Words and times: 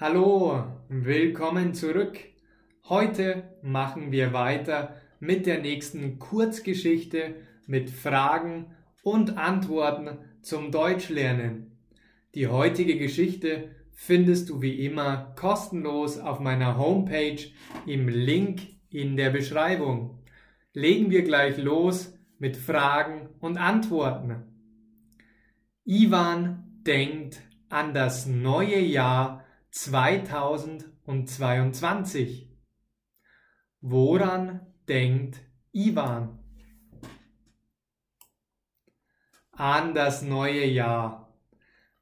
Hallo, 0.00 0.64
willkommen 0.88 1.74
zurück. 1.74 2.18
Heute 2.88 3.42
machen 3.60 4.12
wir 4.12 4.32
weiter 4.32 4.94
mit 5.18 5.44
der 5.44 5.60
nächsten 5.60 6.18
Kurzgeschichte 6.18 7.34
mit 7.66 7.90
Fragen 7.90 8.74
und 9.02 9.36
Antworten 9.36 10.16
zum 10.40 10.72
Deutschlernen. 10.72 11.76
Die 12.34 12.46
heutige 12.46 12.96
Geschichte 12.96 13.76
findest 13.92 14.48
du 14.48 14.62
wie 14.62 14.86
immer 14.86 15.34
kostenlos 15.36 16.18
auf 16.18 16.40
meiner 16.40 16.78
Homepage 16.78 17.50
im 17.84 18.08
Link 18.08 18.68
in 18.88 19.18
der 19.18 19.28
Beschreibung. 19.28 20.18
Legen 20.72 21.10
wir 21.10 21.24
gleich 21.24 21.58
los 21.58 22.14
mit 22.38 22.56
Fragen 22.56 23.28
und 23.38 23.58
Antworten. 23.58 24.44
Ivan 25.84 26.80
denkt 26.86 27.42
an 27.68 27.92
das 27.92 28.24
neue 28.24 28.80
Jahr 28.80 29.39
2022. 29.70 32.50
Woran 33.80 34.66
denkt 34.88 35.40
Ivan? 35.72 36.38
An 39.52 39.94
das 39.94 40.22
neue 40.22 40.66
Jahr. 40.66 41.32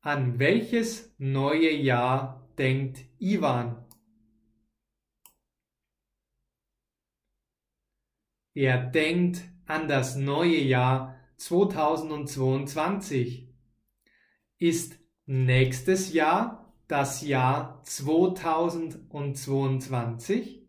An 0.00 0.38
welches 0.38 1.14
neue 1.18 1.72
Jahr 1.72 2.48
denkt 2.58 3.06
Ivan? 3.18 3.82
Er 8.52 8.76
denkt 8.78 9.42
an 9.66 9.88
das 9.88 10.16
neue 10.16 10.58
Jahr 10.58 11.18
2022. 11.38 13.48
Ist 14.58 14.98
nächstes 15.26 16.12
Jahr 16.12 16.63
das 16.88 17.22
Jahr 17.22 17.80
2022? 17.84 20.66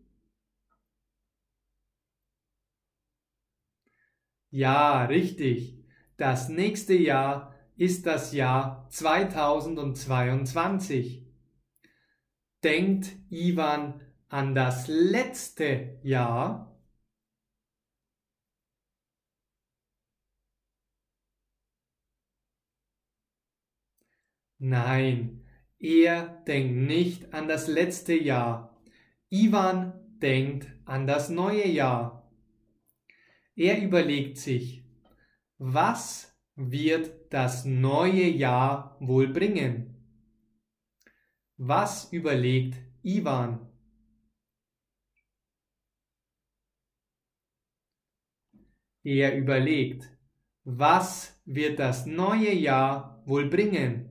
Ja, 4.50 5.04
richtig. 5.04 5.84
Das 6.16 6.48
nächste 6.48 6.94
Jahr 6.94 7.54
ist 7.76 8.06
das 8.06 8.32
Jahr 8.32 8.88
2022. 8.90 11.24
Denkt 12.62 13.16
Ivan 13.30 13.98
an 14.28 14.54
das 14.54 14.88
letzte 14.88 15.98
Jahr? 16.02 16.76
Nein, 24.58 25.45
er 25.78 26.42
denkt 26.46 26.74
nicht 26.74 27.34
an 27.34 27.48
das 27.48 27.68
letzte 27.68 28.14
Jahr. 28.14 28.80
Ivan 29.30 29.92
denkt 30.18 30.68
an 30.84 31.06
das 31.06 31.28
neue 31.28 31.66
Jahr. 31.66 32.30
Er 33.54 33.82
überlegt 33.82 34.38
sich, 34.38 34.84
was 35.58 36.36
wird 36.54 37.32
das 37.32 37.64
neue 37.64 38.28
Jahr 38.28 38.96
wohl 39.00 39.28
bringen? 39.28 39.94
Was 41.56 42.12
überlegt 42.12 42.76
Ivan? 43.02 43.66
Er 49.02 49.36
überlegt, 49.36 50.10
was 50.64 51.40
wird 51.44 51.78
das 51.78 52.06
neue 52.06 52.52
Jahr 52.52 53.22
wohl 53.24 53.48
bringen? 53.48 54.05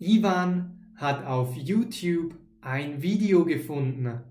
Ivan 0.00 0.92
hat 0.94 1.24
auf 1.26 1.56
YouTube 1.56 2.36
ein 2.60 3.02
Video 3.02 3.44
gefunden. 3.44 4.22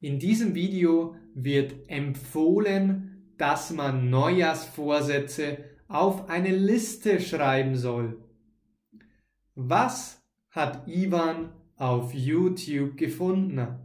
In 0.00 0.18
diesem 0.18 0.56
Video 0.56 1.14
wird 1.34 1.88
empfohlen, 1.88 3.32
dass 3.36 3.70
man 3.70 4.10
Neujahrsvorsätze 4.10 5.64
auf 5.86 6.28
eine 6.28 6.54
Liste 6.54 7.20
schreiben 7.20 7.76
soll. 7.76 8.28
Was 9.54 10.20
hat 10.50 10.88
Ivan 10.88 11.52
auf 11.76 12.12
YouTube 12.12 12.96
gefunden? 12.96 13.78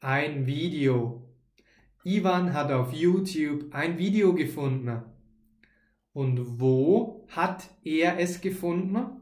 Ein 0.00 0.46
Video. 0.46 1.28
Ivan 2.04 2.54
hat 2.54 2.70
auf 2.72 2.94
YouTube 2.94 3.74
ein 3.74 3.98
Video 3.98 4.34
gefunden. 4.34 5.15
Und 6.16 6.58
wo 6.58 7.26
hat 7.28 7.68
er 7.84 8.18
es 8.18 8.40
gefunden? 8.40 9.20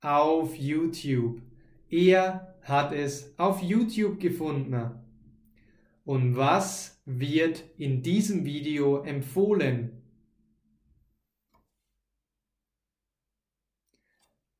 Auf 0.00 0.56
YouTube. 0.56 1.42
Er 1.90 2.56
hat 2.62 2.92
es 2.92 3.38
auf 3.38 3.60
YouTube 3.60 4.18
gefunden. 4.18 4.90
Und 6.06 6.34
was 6.34 7.02
wird 7.04 7.62
in 7.76 8.02
diesem 8.02 8.46
Video 8.46 9.02
empfohlen? 9.02 10.02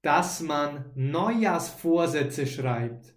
Dass 0.03 0.43
man 0.43 0.93
Neujahrsvorsätze 0.97 2.47
schreibt. 2.47 3.15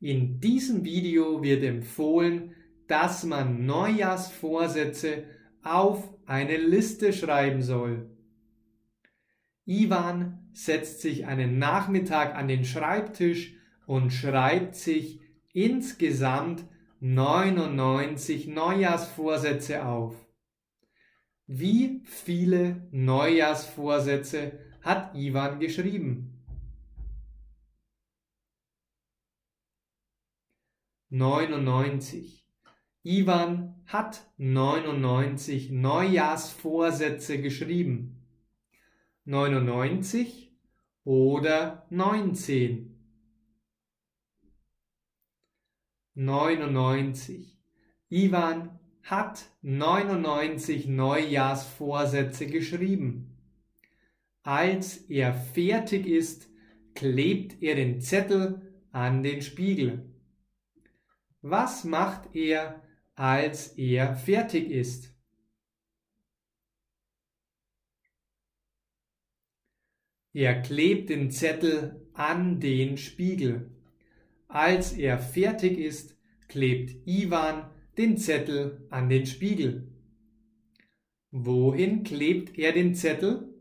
In 0.00 0.38
diesem 0.38 0.84
Video 0.84 1.42
wird 1.42 1.62
empfohlen, 1.62 2.54
dass 2.88 3.24
man 3.24 3.66
Neujahrsvorsätze 3.66 5.24
auf 5.62 6.12
eine 6.26 6.56
Liste 6.56 7.12
schreiben 7.12 7.62
soll. 7.62 8.10
Ivan 9.64 10.48
setzt 10.52 11.02
sich 11.02 11.26
einen 11.26 11.58
Nachmittag 11.58 12.34
an 12.34 12.48
den 12.48 12.64
Schreibtisch 12.64 13.54
und 13.86 14.10
schreibt 14.10 14.74
sich 14.74 15.20
insgesamt 15.52 16.64
99 17.00 18.48
Neujahrsvorsätze 18.48 19.84
auf. 19.84 20.14
Wie 21.46 22.02
viele 22.04 22.88
Neujahrsvorsätze 22.90 24.58
hat 24.82 25.14
Ivan 25.14 25.60
geschrieben? 25.60 26.34
99. 31.10 32.47
Ivan 33.04 33.74
hat 33.86 34.26
99 34.38 35.70
Neujahrsvorsätze 35.70 37.40
geschrieben. 37.40 38.26
99 39.24 40.52
oder 41.04 41.86
19. 41.90 42.98
99. 46.14 47.58
Ivan 48.10 48.78
hat 49.02 49.46
99 49.62 50.88
Neujahrsvorsätze 50.88 52.46
geschrieben. 52.46 53.38
Als 54.42 54.96
er 55.08 55.32
fertig 55.32 56.06
ist, 56.06 56.50
klebt 56.94 57.62
er 57.62 57.76
den 57.76 58.00
Zettel 58.00 58.82
an 58.90 59.22
den 59.22 59.42
Spiegel. 59.42 60.10
Was 61.42 61.84
macht 61.84 62.34
er, 62.34 62.82
als 63.18 63.76
er 63.76 64.14
fertig 64.14 64.70
ist. 64.70 65.12
Er 70.32 70.62
klebt 70.62 71.08
den 71.10 71.32
Zettel 71.32 72.08
an 72.12 72.60
den 72.60 72.96
Spiegel. 72.96 73.72
Als 74.46 74.92
er 74.92 75.18
fertig 75.18 75.78
ist, 75.78 76.16
klebt 76.46 77.08
Ivan 77.08 77.68
den 77.96 78.18
Zettel 78.18 78.86
an 78.88 79.08
den 79.08 79.26
Spiegel. 79.26 79.92
Wohin 81.32 82.04
klebt 82.04 82.56
er 82.56 82.72
den 82.72 82.94
Zettel? 82.94 83.52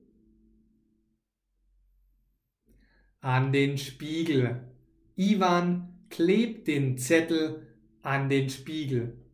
An 3.21 3.51
den 3.51 3.79
Spiegel. 3.79 4.71
Ivan 5.15 6.05
klebt 6.09 6.67
den 6.67 6.99
Zettel 6.99 7.65
an 8.03 8.29
den 8.29 8.51
Spiegel. 8.51 9.26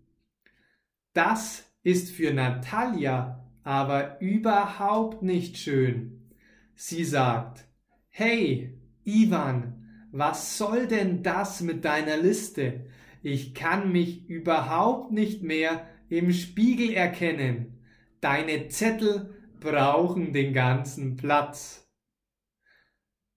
Das 1.14 1.72
ist 1.84 2.12
für 2.12 2.34
Natalia 2.34 3.40
aber 3.64 4.20
überhaupt 4.20 5.24
nicht 5.24 5.58
schön. 5.58 6.30
Sie 6.76 7.06
sagt, 7.06 7.66
Hey, 8.10 8.78
Ivan, 9.06 10.08
was 10.12 10.58
soll 10.58 10.88
denn 10.88 11.24
das 11.24 11.62
mit 11.62 11.86
deiner 11.86 12.18
Liste? 12.18 12.86
Ich 13.22 13.54
kann 13.56 13.92
mich 13.92 14.28
überhaupt 14.30 15.12
nicht 15.12 15.44
mehr 15.44 15.88
im 16.10 16.32
Spiegel 16.32 16.94
erkennen. 16.94 17.80
Deine 18.22 18.68
Zettel 18.68 19.34
brauchen 19.60 20.34
den 20.34 20.54
ganzen 20.54 21.16
Platz. 21.16 21.90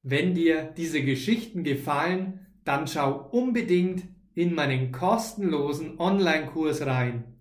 Wenn 0.02 0.34
dir 0.34 0.74
diese 0.76 1.02
Geschichten 1.02 1.64
gefallen, 1.64 2.46
dann 2.64 2.86
schau 2.86 3.28
unbedingt 3.30 4.04
in 4.34 4.54
meinen 4.54 4.92
kostenlosen 4.92 5.98
Online-Kurs 5.98 6.84
rein. 6.84 7.35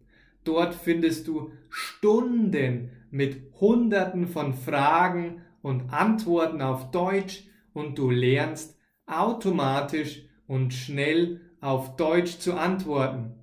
Dort 0.45 0.75
findest 0.75 1.27
du 1.27 1.51
Stunden 1.69 2.91
mit 3.11 3.51
Hunderten 3.59 4.27
von 4.27 4.53
Fragen 4.53 5.41
und 5.61 5.91
Antworten 5.91 6.61
auf 6.61 6.91
Deutsch 6.91 7.47
und 7.73 7.97
du 7.97 8.09
lernst 8.11 8.79
automatisch 9.07 10.23
und 10.47 10.73
schnell 10.73 11.41
auf 11.61 11.95
Deutsch 11.95 12.37
zu 12.37 12.53
antworten. 12.53 13.33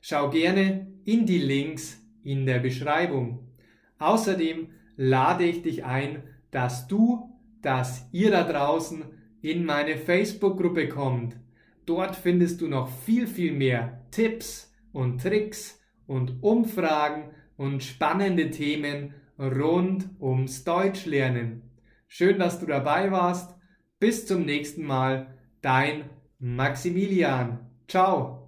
Schau 0.00 0.30
gerne 0.30 0.86
in 1.04 1.26
die 1.26 1.38
Links 1.38 2.00
in 2.22 2.46
der 2.46 2.60
Beschreibung. 2.60 3.48
Außerdem 3.98 4.68
lade 4.96 5.44
ich 5.44 5.62
dich 5.62 5.84
ein, 5.84 6.22
dass 6.52 6.86
du, 6.86 7.36
dass 7.62 8.08
ihr 8.12 8.30
da 8.30 8.44
draußen 8.44 9.04
in 9.42 9.64
meine 9.64 9.96
Facebook-Gruppe 9.96 10.88
kommt. 10.88 11.36
Dort 11.84 12.14
findest 12.14 12.60
du 12.60 12.68
noch 12.68 12.88
viel, 12.88 13.26
viel 13.26 13.52
mehr 13.52 14.04
Tipps 14.12 14.72
und 14.92 15.20
Tricks 15.20 15.77
und 16.08 16.42
Umfragen 16.42 17.30
und 17.56 17.84
spannende 17.84 18.50
Themen 18.50 19.14
rund 19.38 20.10
ums 20.20 20.64
Deutschlernen. 20.64 21.62
Schön, 22.08 22.40
dass 22.40 22.58
du 22.58 22.66
dabei 22.66 23.12
warst. 23.12 23.54
Bis 24.00 24.26
zum 24.26 24.44
nächsten 24.44 24.84
Mal. 24.84 25.38
Dein 25.60 26.10
Maximilian. 26.38 27.70
Ciao. 27.86 28.47